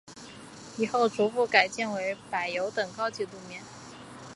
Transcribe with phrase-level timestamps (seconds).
[0.79, 3.61] 以后逐步改建为柏油等高级路面。